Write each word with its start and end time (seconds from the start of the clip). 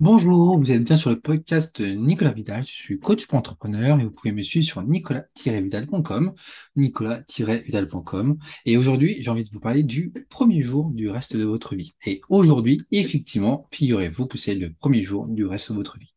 Bonjour, 0.00 0.58
vous 0.58 0.72
êtes 0.72 0.82
bien 0.82 0.96
sur 0.96 1.10
le 1.10 1.20
podcast 1.20 1.82
de 1.82 1.88
Nicolas 1.88 2.32
Vidal. 2.32 2.64
Je 2.64 2.72
suis 2.72 2.98
coach 2.98 3.26
pour 3.26 3.38
entrepreneur 3.38 4.00
et 4.00 4.04
vous 4.04 4.10
pouvez 4.10 4.32
me 4.32 4.40
suivre 4.40 4.64
sur 4.64 4.82
nicolas-vidal.com, 4.82 6.32
nicolas-vidal.com. 6.76 8.38
Et 8.64 8.78
aujourd'hui, 8.78 9.18
j'ai 9.20 9.30
envie 9.30 9.44
de 9.44 9.50
vous 9.50 9.60
parler 9.60 9.82
du 9.82 10.10
premier 10.30 10.62
jour 10.62 10.90
du 10.90 11.10
reste 11.10 11.36
de 11.36 11.44
votre 11.44 11.76
vie. 11.76 11.92
Et 12.06 12.22
aujourd'hui, 12.30 12.80
effectivement, 12.92 13.68
figurez-vous 13.72 14.26
que 14.26 14.38
c'est 14.38 14.54
le 14.54 14.72
premier 14.72 15.02
jour 15.02 15.28
du 15.28 15.44
reste 15.44 15.70
de 15.70 15.76
votre 15.76 15.98
vie. 15.98 16.14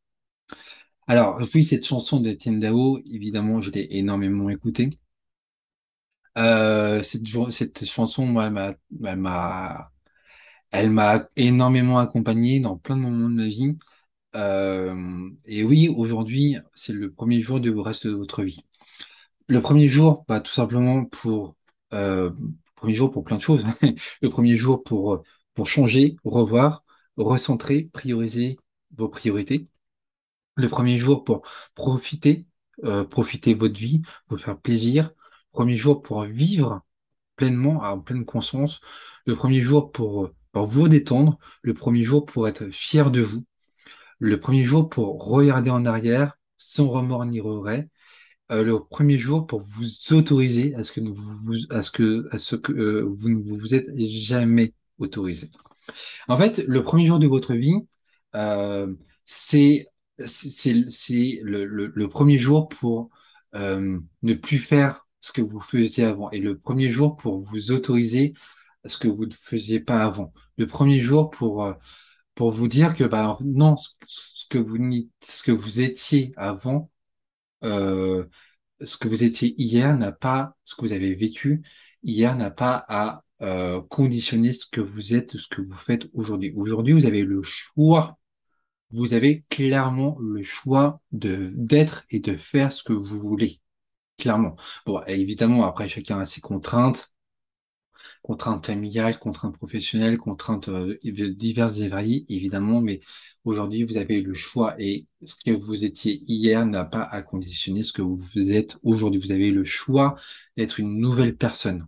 Alors, 1.07 1.41
oui, 1.53 1.65
cette 1.65 1.85
chanson 1.85 2.21
de 2.21 2.31
Dao, 2.59 3.01
évidemment, 3.11 3.59
je 3.59 3.69
l'ai 3.69 3.85
énormément 3.97 4.49
écoutée. 4.49 4.97
Euh, 6.37 7.03
cette, 7.03 7.83
chanson, 7.83 8.25
moi, 8.27 8.45
elle 9.05 9.19
m'a 9.19 9.91
elle 10.73 10.89
m'a 10.91 11.29
énormément 11.37 11.99
accompagné 11.99 12.59
dans 12.59 12.77
plein 12.77 12.97
de 12.97 13.01
moments 13.01 13.29
de 13.29 13.35
ma 13.35 13.47
vie. 13.47 13.77
Euh, 14.35 15.29
et 15.45 15.63
oui, 15.63 15.89
aujourd'hui, 15.89 16.57
c'est 16.75 16.93
le 16.93 17.11
premier 17.13 17.41
jour 17.41 17.59
du 17.59 17.71
reste 17.71 18.07
de 18.07 18.13
votre 18.13 18.43
vie. 18.43 18.65
Le 19.47 19.61
premier 19.61 19.87
jour, 19.89 20.25
bah, 20.27 20.41
tout 20.41 20.51
simplement 20.51 21.05
pour 21.05 21.55
euh, 21.93 22.31
premier 22.75 22.95
jour 22.95 23.11
pour 23.11 23.23
plein 23.23 23.37
de 23.37 23.41
choses. 23.41 23.65
le 24.21 24.29
premier 24.29 24.55
jour 24.57 24.83
pour 24.83 25.23
pour 25.55 25.67
changer, 25.67 26.17
revoir, 26.25 26.83
recentrer, 27.17 27.89
prioriser 27.93 28.57
vos 28.97 29.09
priorités. 29.09 29.67
Le 30.55 30.69
premier 30.69 30.97
jour 30.97 31.23
pour 31.23 31.43
profiter, 31.75 32.47
euh, 32.85 33.03
profiter 33.05 33.53
votre 33.53 33.79
vie, 33.79 34.01
pour 34.27 34.39
faire 34.39 34.59
plaisir. 34.59 35.11
Premier 35.51 35.77
jour 35.77 36.01
pour 36.01 36.23
vivre 36.25 36.81
pleinement, 37.35 37.83
en 37.83 37.99
pleine 37.99 38.25
conscience. 38.25 38.81
Le 39.25 39.35
premier 39.35 39.61
jour 39.61 39.91
pour 39.91 40.31
vous 40.53 40.87
détendre, 40.87 41.37
le 41.61 41.73
premier 41.73 42.03
jour 42.03 42.25
pour 42.25 42.47
être 42.47 42.67
fier 42.67 43.11
de 43.11 43.21
vous, 43.21 43.43
le 44.19 44.39
premier 44.39 44.63
jour 44.63 44.89
pour 44.89 45.23
regarder 45.25 45.69
en 45.69 45.85
arrière 45.85 46.37
sans 46.57 46.87
remords 46.87 47.25
ni 47.25 47.41
regret, 47.41 47.89
euh, 48.51 48.63
le 48.63 48.79
premier 48.79 49.17
jour 49.17 49.47
pour 49.47 49.63
vous 49.63 49.85
autoriser 50.11 50.75
à 50.75 50.83
ce 50.83 50.91
que 50.91 51.01
vous, 51.01 53.29
ne 53.29 53.57
vous 53.57 53.75
êtes 53.75 53.87
jamais 53.97 54.73
autorisé. 54.99 55.49
En 56.27 56.37
fait, 56.37 56.63
le 56.67 56.83
premier 56.83 57.05
jour 57.05 57.19
de 57.19 57.27
votre 57.27 57.55
vie, 57.55 57.79
euh, 58.35 58.93
c'est 59.25 59.87
le, 60.17 62.05
premier 62.07 62.37
jour 62.37 62.69
pour 62.69 63.09
euh, 63.55 63.99
ne 64.21 64.33
plus 64.33 64.57
faire 64.57 64.99
ce 65.19 65.31
que 65.31 65.41
vous 65.41 65.59
faisiez 65.59 66.05
avant. 66.05 66.29
Et 66.31 66.39
le 66.39 66.57
premier 66.57 66.89
jour 66.89 67.15
pour 67.15 67.41
vous 67.41 67.71
autoriser 67.71 68.33
ce 68.85 68.97
que 68.97 69.07
vous 69.07 69.25
ne 69.25 69.33
faisiez 69.33 69.79
pas 69.79 70.03
avant. 70.03 70.33
Le 70.57 70.67
premier 70.67 70.99
jour 70.99 71.29
pour 71.29 71.63
euh, 71.65 71.73
pour 72.35 72.51
vous 72.51 72.67
dire 72.67 72.93
que 72.93 73.03
bah 73.03 73.37
non, 73.41 73.77
ce 74.07 74.45
que 74.49 74.57
vous 74.57 74.77
ce 75.21 75.43
que 75.43 75.51
vous 75.51 75.81
étiez 75.81 76.31
avant, 76.35 76.91
euh, 77.63 78.25
ce 78.81 78.97
que 78.97 79.07
vous 79.07 79.23
étiez 79.23 79.53
hier 79.61 79.97
n'a 79.97 80.11
pas, 80.11 80.55
ce 80.63 80.75
que 80.75 80.81
vous 80.81 80.93
avez 80.93 81.15
vécu 81.15 81.63
hier 82.03 82.35
n'a 82.35 82.51
pas 82.51 82.85
à 82.89 83.23
euh, 83.41 83.81
conditionner 83.81 84.53
ce 84.53 84.65
que 84.71 84.81
vous 84.81 85.15
êtes, 85.15 85.37
ce 85.37 85.47
que 85.47 85.61
vous 85.61 85.75
faites 85.75 86.07
aujourd'hui. 86.13 86.53
Aujourd'hui, 86.55 86.93
vous 86.93 87.05
avez 87.05 87.23
le 87.23 87.41
choix. 87.43 88.17
Vous 88.91 89.13
avez 89.13 89.43
clairement 89.49 90.17
le 90.19 90.43
choix 90.43 91.01
de 91.11 91.51
d'être 91.55 92.03
et 92.09 92.19
de 92.19 92.35
faire 92.35 92.71
ce 92.71 92.83
que 92.83 92.93
vous 92.93 93.19
voulez. 93.19 93.59
Clairement. 94.17 94.55
Bon, 94.85 95.01
évidemment, 95.07 95.65
après, 95.65 95.89
chacun 95.89 96.19
a 96.19 96.25
ses 96.25 96.41
contraintes 96.41 97.12
contraintes 98.21 98.65
familiales, 98.65 99.19
contraintes 99.19 99.55
professionnelles, 99.55 100.17
contraintes 100.17 100.69
euh, 100.69 100.97
diverses 101.03 101.79
et 101.79 101.87
variées, 101.87 102.25
évidemment, 102.29 102.81
mais 102.81 102.99
aujourd'hui, 103.45 103.83
vous 103.83 103.97
avez 103.97 104.21
le 104.21 104.33
choix 104.33 104.75
et 104.79 105.07
ce 105.25 105.35
que 105.35 105.51
vous 105.51 105.85
étiez 105.85 106.23
hier 106.27 106.65
n'a 106.65 106.85
pas 106.85 107.03
à 107.03 107.21
conditionner 107.21 107.83
ce 107.83 107.93
que 107.93 108.01
vous 108.01 108.51
êtes 108.51 108.77
aujourd'hui. 108.83 109.19
Vous 109.19 109.31
avez 109.31 109.51
le 109.51 109.63
choix 109.63 110.15
d'être 110.57 110.79
une 110.79 110.99
nouvelle 110.99 111.35
personne. 111.37 111.87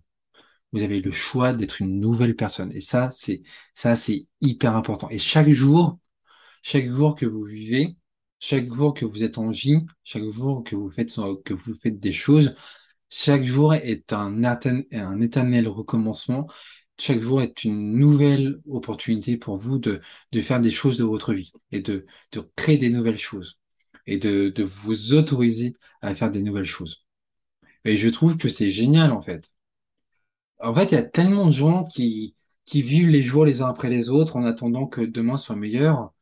Vous 0.71 0.81
avez 0.81 0.99
le 0.99 1.11
choix 1.11 1.53
d'être 1.53 1.81
une 1.81 1.99
nouvelle 1.99 2.35
personne. 2.35 2.71
Et 2.73 2.81
ça, 2.81 3.09
c'est, 3.09 3.41
ça, 3.73 3.95
c'est 3.95 4.27
hyper 4.41 4.75
important. 4.75 5.09
Et 5.09 5.19
chaque 5.19 5.49
jour, 5.49 5.99
chaque 6.63 6.87
jour 6.87 7.15
que 7.15 7.25
vous 7.25 7.43
vivez, 7.43 7.95
chaque 8.39 8.71
jour 8.73 8.93
que 8.93 9.05
vous 9.05 9.23
êtes 9.23 9.37
en 9.37 9.51
vie, 9.51 9.85
chaque 10.03 10.29
jour 10.29 10.63
que 10.63 10.75
vous 10.75 10.91
faites, 10.91 11.15
que 11.45 11.53
vous 11.53 11.75
faites 11.75 11.99
des 11.99 12.13
choses, 12.13 12.55
chaque 13.09 13.43
jour 13.43 13.73
est 13.73 14.13
un, 14.13 14.41
éternel 15.21 15.67
recommencement. 15.67 16.47
Chaque 16.99 17.19
jour 17.19 17.41
est 17.41 17.63
une 17.63 17.97
nouvelle 17.97 18.61
opportunité 18.67 19.37
pour 19.37 19.57
vous 19.57 19.79
de, 19.79 20.01
faire 20.41 20.61
des 20.61 20.71
choses 20.71 20.97
de 20.97 21.03
votre 21.03 21.33
vie 21.33 21.51
et 21.71 21.81
de, 21.81 22.05
créer 22.55 22.77
des 22.77 22.89
nouvelles 22.89 23.17
choses 23.17 23.59
et 24.07 24.17
de, 24.17 24.63
vous 24.63 25.13
autoriser 25.13 25.73
à 26.01 26.15
faire 26.15 26.31
des 26.31 26.41
nouvelles 26.41 26.65
choses. 26.65 27.05
Et 27.85 27.97
je 27.97 28.09
trouve 28.09 28.37
que 28.37 28.49
c'est 28.49 28.71
génial 28.71 29.11
en 29.11 29.21
fait. 29.21 29.53
En 30.59 30.73
fait, 30.73 30.91
il 30.91 30.95
y 30.95 30.97
a 30.97 31.03
tellement 31.03 31.47
de 31.47 31.51
gens 31.51 31.83
qui 31.83 32.35
vivent 32.73 33.09
les 33.09 33.23
jours 33.23 33.45
les 33.45 33.61
uns 33.61 33.67
après 33.69 33.89
les 33.89 34.09
autres 34.09 34.37
en 34.37 34.45
attendant 34.45 34.87
que 34.87 35.01
demain 35.01 35.37
soit 35.37 35.55
meilleur. 35.55 36.14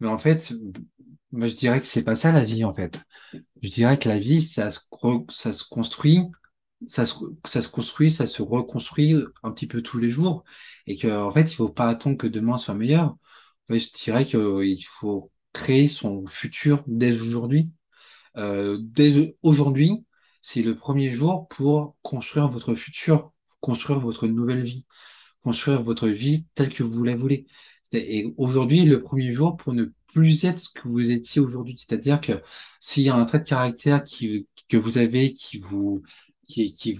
Mais 0.00 0.08
en 0.08 0.18
fait, 0.18 0.52
moi, 1.32 1.46
je 1.46 1.56
dirais 1.56 1.80
que 1.80 1.86
c'est 1.86 2.04
pas 2.04 2.14
ça 2.14 2.32
la 2.32 2.44
vie, 2.44 2.64
en 2.64 2.74
fait. 2.74 3.02
Je 3.62 3.70
dirais 3.70 3.98
que 3.98 4.08
la 4.08 4.18
vie, 4.18 4.42
ça 4.42 4.70
se, 4.70 4.80
ça 5.30 5.52
se 5.52 5.64
construit, 5.64 6.20
ça 6.86 7.06
se, 7.06 7.14
ça 7.46 7.62
se 7.62 7.68
construit, 7.68 8.10
ça 8.10 8.26
se 8.26 8.42
reconstruit 8.42 9.14
un 9.42 9.50
petit 9.52 9.66
peu 9.66 9.82
tous 9.82 9.98
les 9.98 10.10
jours. 10.10 10.44
Et 10.86 10.96
que, 10.96 11.08
en 11.08 11.30
fait, 11.30 11.52
il 11.52 11.56
faut 11.56 11.68
pas 11.70 11.88
attendre 11.88 12.16
que 12.16 12.26
demain 12.26 12.58
soit 12.58 12.74
meilleur. 12.74 13.16
je 13.68 13.92
dirais 14.04 14.24
qu'il 14.24 14.84
faut 14.86 15.32
créer 15.52 15.88
son 15.88 16.26
futur 16.26 16.84
dès 16.86 17.12
aujourd'hui. 17.20 17.70
Euh, 18.36 18.78
dès 18.80 19.36
aujourd'hui, 19.42 20.04
c'est 20.40 20.62
le 20.62 20.76
premier 20.76 21.10
jour 21.10 21.48
pour 21.48 21.96
construire 22.02 22.48
votre 22.48 22.74
futur, 22.74 23.32
construire 23.60 24.00
votre 24.00 24.26
nouvelle 24.26 24.62
vie, 24.64 24.86
construire 25.42 25.82
votre 25.82 26.08
vie 26.08 26.46
telle 26.54 26.70
que 26.72 26.82
vous 26.82 27.04
la 27.04 27.16
voulez. 27.16 27.46
Et 27.92 28.34
aujourd'hui, 28.36 28.84
le 28.84 29.02
premier 29.02 29.32
jour 29.32 29.56
pour 29.56 29.72
ne 29.72 29.86
plus 30.08 30.44
être 30.44 30.58
ce 30.58 30.68
que 30.68 30.88
vous 30.88 31.10
étiez 31.10 31.40
aujourd'hui. 31.40 31.76
C'est-à-dire 31.76 32.20
que 32.20 32.32
s'il 32.80 33.04
y 33.04 33.08
a 33.08 33.14
un 33.14 33.24
trait 33.24 33.40
de 33.40 33.44
caractère 33.44 34.02
que 34.04 34.76
vous 34.76 34.98
avez, 34.98 35.32
qui 35.32 35.58
vous, 35.58 36.02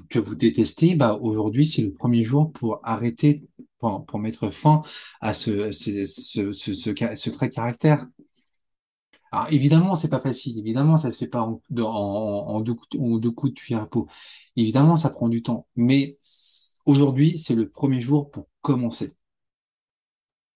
que 0.08 0.18
vous 0.18 0.34
détestez, 0.34 0.94
bah, 0.94 1.18
aujourd'hui, 1.20 1.66
c'est 1.66 1.82
le 1.82 1.92
premier 1.92 2.22
jour 2.22 2.52
pour 2.52 2.80
arrêter, 2.82 3.44
pour, 3.78 4.18
mettre 4.18 4.50
fin 4.50 4.82
à 5.20 5.34
ce, 5.34 5.70
trait 7.30 7.48
de 7.48 7.54
caractère. 7.54 8.06
Alors, 9.32 9.52
évidemment, 9.52 9.94
c'est 9.94 10.08
pas 10.08 10.20
facile. 10.20 10.58
Évidemment, 10.58 10.96
ça 10.96 11.10
se 11.10 11.18
fait 11.18 11.26
pas 11.26 11.42
en 11.42 12.60
deux 12.60 12.74
coups 12.74 13.54
de 13.54 13.58
cuillère 13.58 13.82
à 13.82 13.86
peau. 13.86 14.06
Évidemment, 14.56 14.96
ça 14.96 15.10
prend 15.10 15.28
du 15.28 15.42
temps. 15.42 15.66
Mais 15.76 16.16
aujourd'hui, 16.86 17.36
c'est 17.38 17.54
le 17.54 17.68
premier 17.68 18.00
jour 18.00 18.30
pour 18.30 18.48
commencer 18.62 19.14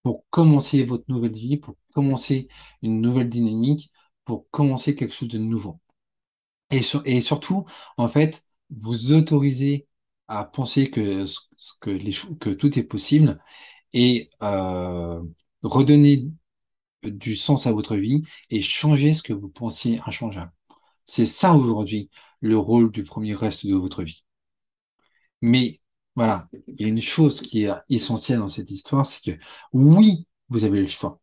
pour 0.03 0.25
commencer 0.29 0.83
votre 0.83 1.05
nouvelle 1.07 1.33
vie, 1.33 1.57
pour 1.57 1.75
commencer 1.93 2.47
une 2.81 3.01
nouvelle 3.01 3.29
dynamique, 3.29 3.91
pour 4.25 4.49
commencer 4.51 4.95
quelque 4.95 5.13
chose 5.13 5.27
de 5.29 5.39
nouveau. 5.39 5.79
Et, 6.71 7.21
surtout, 7.21 7.65
en 7.97 8.07
fait, 8.07 8.45
vous 8.69 9.13
autorisez 9.13 9.87
à 10.27 10.45
penser 10.45 10.89
que, 10.91 11.25
que, 11.81 11.89
les, 11.89 12.11
que 12.39 12.51
tout 12.51 12.77
est 12.77 12.83
possible 12.83 13.41
et 13.93 14.29
euh, 14.43 15.21
redonner 15.63 16.27
du 17.03 17.35
sens 17.35 17.67
à 17.67 17.71
votre 17.73 17.95
vie 17.95 18.21
et 18.49 18.61
changer 18.61 19.13
ce 19.13 19.23
que 19.23 19.33
vous 19.33 19.49
pensiez 19.49 19.99
inchangeable. 20.05 20.51
C'est 21.05 21.25
ça 21.25 21.55
aujourd'hui 21.55 22.09
le 22.41 22.57
rôle 22.57 22.91
du 22.91 23.03
premier 23.03 23.33
reste 23.33 23.65
de 23.65 23.75
votre 23.75 24.03
vie. 24.03 24.23
Mais 25.41 25.79
voilà, 26.19 26.49
il 26.67 26.81
y 26.81 26.85
a 26.85 26.87
une 26.89 26.99
chose 27.01 27.39
qui 27.41 27.63
est 27.63 27.71
essentielle 27.89 28.39
dans 28.39 28.49
cette 28.49 28.69
histoire, 28.71 29.05
c'est 29.05 29.23
que 29.23 29.39
oui, 29.73 30.27
vous 30.49 30.65
avez 30.65 30.81
le 30.81 30.87
choix. 30.87 31.21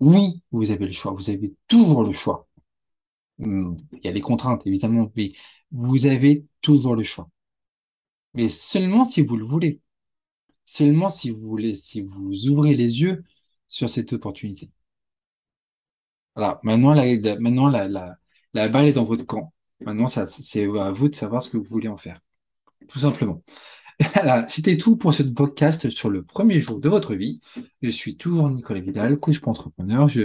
Oui, 0.00 0.42
vous 0.52 0.70
avez 0.72 0.86
le 0.86 0.92
choix. 0.92 1.12
Vous 1.12 1.30
avez 1.30 1.54
toujours 1.68 2.04
le 2.04 2.12
choix. 2.12 2.48
Hmm, 3.38 3.76
il 3.92 4.04
y 4.04 4.08
a 4.08 4.12
des 4.12 4.20
contraintes, 4.22 4.66
évidemment, 4.66 5.12
mais 5.16 5.32
vous 5.72 6.06
avez 6.06 6.46
toujours 6.62 6.96
le 6.96 7.04
choix. 7.04 7.28
Mais 8.34 8.48
seulement 8.48 9.04
si 9.04 9.22
vous 9.22 9.36
le 9.36 9.44
voulez. 9.44 9.80
Seulement 10.64 11.10
si 11.10 11.30
vous 11.30 11.40
voulez, 11.40 11.74
si 11.74 12.02
vous 12.02 12.48
ouvrez 12.48 12.74
les 12.76 13.02
yeux 13.02 13.24
sur 13.68 13.90
cette 13.90 14.12
opportunité. 14.14 14.70
Voilà. 16.34 16.60
Maintenant, 16.62 16.92
la, 16.94 17.04
maintenant, 17.38 17.68
la, 17.68 17.88
la, 17.88 18.16
la 18.54 18.68
balle 18.68 18.86
est 18.86 18.92
dans 18.92 19.04
votre 19.04 19.24
camp. 19.26 19.52
Maintenant, 19.80 20.06
c'est 20.08 20.62
à 20.62 20.92
vous 20.92 21.08
de 21.08 21.14
savoir 21.14 21.42
ce 21.42 21.50
que 21.50 21.56
vous 21.58 21.64
voulez 21.64 21.88
en 21.88 21.96
faire. 21.96 22.20
Tout 22.88 22.98
simplement. 23.00 23.42
Voilà, 24.14 24.48
c'était 24.48 24.76
tout 24.76 24.96
pour 24.96 25.14
ce 25.14 25.22
podcast 25.22 25.88
sur 25.90 26.10
le 26.10 26.24
premier 26.24 26.58
jour 26.58 26.80
de 26.80 26.88
votre 26.88 27.14
vie. 27.14 27.40
Je 27.82 27.88
suis 27.90 28.16
toujours 28.16 28.50
Nicolas 28.50 28.80
Vidal, 28.80 29.18
coach 29.18 29.40
pour 29.40 29.50
entrepreneur. 29.50 30.08
Je, 30.08 30.22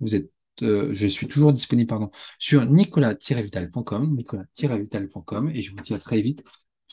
vous 0.00 0.14
euh, 0.62 1.08
suis 1.08 1.26
toujours 1.26 1.52
disponible 1.52 2.08
sur 2.38 2.64
nicolas-vital.com, 2.66 4.16
nicolas-vital.com, 4.16 5.50
et 5.54 5.62
je 5.62 5.70
vous 5.70 5.78
dis 5.82 5.94
à 5.94 5.98
très 5.98 6.22
vite 6.22 6.44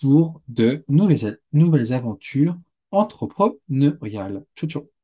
pour 0.02 0.42
de 0.48 0.84
nouvelles, 0.88 1.40
nouvelles 1.54 1.94
aventures 1.94 2.58
entrepreneuriales. 2.92 4.44
Ciao, 4.56 4.70
ciao. 4.70 4.97